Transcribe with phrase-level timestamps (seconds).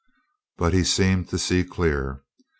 [0.57, 2.23] But he seemed to see clear.